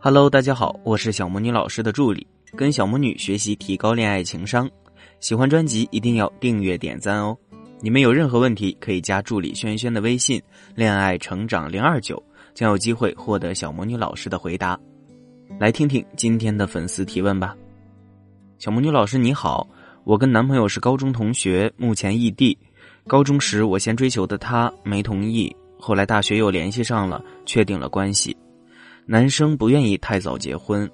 [0.00, 2.24] Hello，大家好，我是小魔女老师的助理，
[2.54, 4.70] 跟小魔女学习提高恋爱情商。
[5.18, 7.36] 喜欢专辑一定要订阅点赞哦。
[7.80, 10.40] 你们有任何问题可以加助理轩轩的微信
[10.76, 12.22] “恋爱成长零二九”，
[12.54, 14.78] 将有机会获得小魔女老师的回答。
[15.58, 17.56] 来听听今天的粉丝提问吧。
[18.56, 19.66] 小魔女老师你好，
[20.04, 22.56] 我跟男朋友是高中同学，目前异地。
[23.08, 28.36] 高中时我先追求的他没同意，后来大学又联系上了，确定了关系。
[29.10, 30.86] 男生不愿意太早结婚，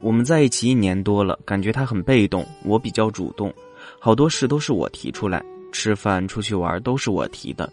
[0.00, 3.54] 我们在一起一年多了，感觉他很被动，我比较主动，
[4.00, 5.40] 好多事都是我提出来，
[5.70, 7.72] 吃饭、出去玩都是我提的。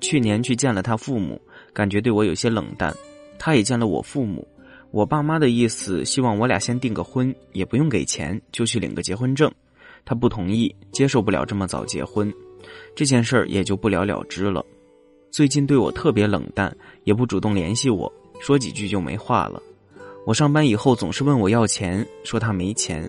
[0.00, 1.40] 去年去见了他父母，
[1.72, 2.92] 感觉对我有些冷淡，
[3.38, 4.44] 他也见了我父母，
[4.90, 9.48] 我爸妈的意思希望我俩先订个婚，也不用给钱，就去领个结婚证，
[10.04, 12.34] 他不同意，接受不了这么早结婚，
[12.96, 14.66] 这件事儿也就不了了之了。
[15.30, 18.12] 最近对我特别冷淡，也不主动联系我。
[18.44, 19.62] 说几句就没话了。
[20.26, 23.08] 我上班以后总是问我要钱，说他没钱。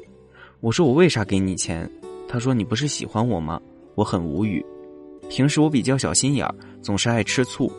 [0.61, 1.91] 我说我为啥给你钱？
[2.25, 3.59] 他说你不是喜欢我吗？
[3.95, 4.65] 我很无语。
[5.29, 7.69] 平时我比较小心眼儿，总是爱吃醋，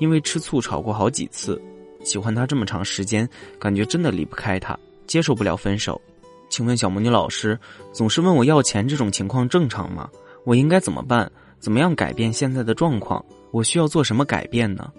[0.00, 1.60] 因为吃醋吵过好几次。
[2.02, 3.28] 喜欢他这么长时间，
[3.60, 6.00] 感觉真的离不开他，接受不了分手。
[6.48, 7.56] 请问小魔女老师，
[7.92, 10.10] 总是问我要钱这种情况正常吗？
[10.44, 11.30] 我应该怎么办？
[11.60, 13.24] 怎么样改变现在的状况？
[13.52, 14.92] 我需要做什么改变呢？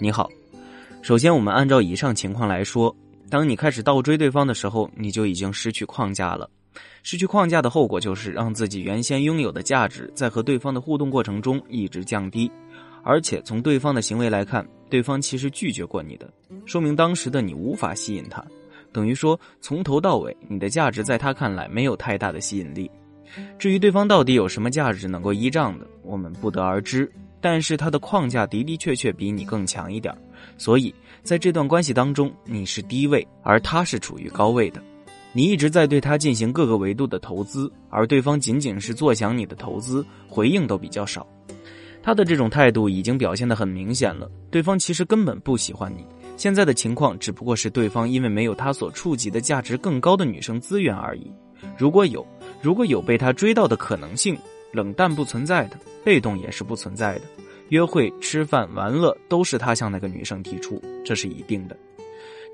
[0.00, 0.28] 你好。
[1.06, 2.92] 首先，我们按照以上情况来说，
[3.30, 6.50] 当你开始倒追对方的时候，你就已经失去框架了。
[7.04, 12.50] 失去框架的后果就是让自己原先拥有的价值在和对方的互动过程中一直降低，
[13.04, 16.28] 而且从对方的行为来看，对方其实拒绝过你的，
[16.64, 18.44] 说明当时的你无法吸引他，
[18.90, 22.90] 等于说从头到尾你的价值在他看来没有太大的吸引力。
[23.60, 27.08] 至于对方到底有什么价值能够依仗的，我们不得而知。
[27.38, 30.12] 但是他的框架的的确确比你更强一点，
[30.58, 34.82] 所以在这段关系当中，你是低位，而他是处于高位的。
[35.32, 41.26] 你一直在对他进行各个维度的投资，而对方仅仅是坐享你的投资，回应都比较少。
[42.02, 46.06] 他的这种态度已经表现得很明显了，对方其实根本不喜欢你。
[46.36, 51.30] 现在的情况只不过是对方因为没有他所触及的价值更高的女生资源而已。
[51.76, 52.26] 如果有，
[52.62, 54.36] 如果有被他追到的可能性。
[54.72, 57.22] 冷淡不存在的，被动也是不存在的。
[57.68, 61.76] 约会、吃饭、玩乐都是他向那个女生提出，这是一定的。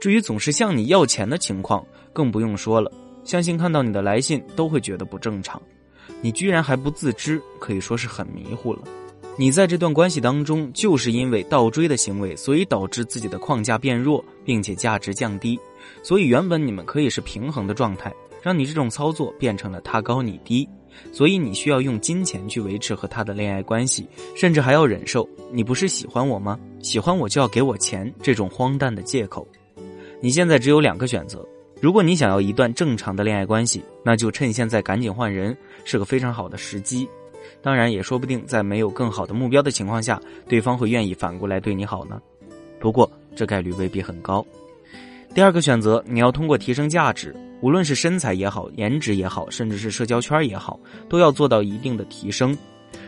[0.00, 2.91] 至于总是向你要钱的情况，更不用说了。
[3.25, 5.61] 相信看到你的来信都会觉得不正常。
[6.21, 8.81] 你居然还不自知，可以说是很迷糊了。
[9.37, 15.59] 你在这段关系当中，就是因为倒追的行为，所以导致自己的框架变弱，并且价值降低。
[16.03, 18.12] 所以原本你们可以是平衡的状态，
[18.43, 20.69] 让你这种操作变成了他高你低。
[21.13, 26.59] 所以你需要用金钱去维持和他的恋爱关系，甚至还要忍受“你不是喜欢我吗？
[26.83, 29.47] 喜欢我就要给我钱”这种荒诞的借口。
[30.21, 31.47] 你现在只有两个选择：
[31.81, 37.09] 如果你想要一段正常的恋爱关系，那就趁现在赶紧换人，是个非常好的时机。
[37.61, 42.21] 当然，也说不定在没有更好的目标的情况下，对方会愿意反过来对你好呢。
[42.79, 44.45] 不过这概率未必很高。
[45.34, 47.34] 第二个选择，你要通过提升价值。
[47.62, 50.78] 无论是身材也好，颜值也好，甚至是社交圈也好，
[51.09, 52.56] 都要做到一定的提升。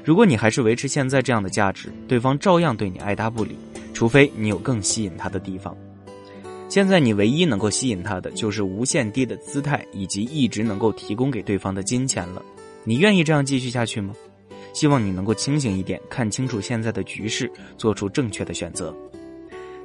[0.03, 3.59] 如果你还是维持现在这样的价值，对方照样对你爱答不理，
[3.93, 5.77] 除非你有更吸引他的地方。
[6.69, 12.43] 现在你唯一能够吸引他的，就是无限低的姿态以及一直能够提供给对方的金钱了。
[12.85, 14.15] 你愿意这样继续下去吗？
[14.73, 18.95] 希望你能够清醒一点，看清楚现在的局势，做出正确的选择。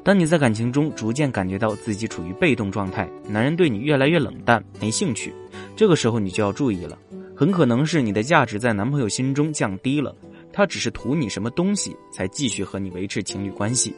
[0.04, 5.34] 当你在感情中逐渐感觉到自己处于被动状态，男人对你越来越冷淡、没兴趣，
[5.76, 6.98] 这个时候你就要注意了，
[7.36, 10.16] 很可能是你的价值在男朋友心中降低了，
[10.52, 13.94] 他只是图你什么东西才继续和你维持情侣关系。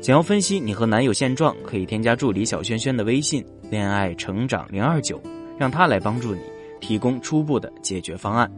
[0.00, 5.20] 想要分析你和男友现状，可以添加助理小轩轩的微信“恋爱成长零二九”，
[5.58, 6.40] 让他来帮助你
[6.80, 8.50] 提供初步的解决方案。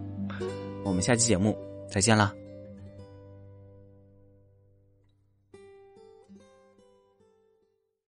[0.85, 1.59] 我们下期节目
[1.91, 2.33] 再见啦！